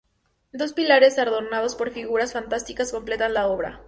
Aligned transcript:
Dos 0.51 0.73
pilares 0.73 1.19
adornados 1.19 1.75
por 1.75 1.91
figuras 1.91 2.33
fantásticas 2.33 2.91
completan 2.91 3.35
la 3.35 3.45
obra. 3.45 3.79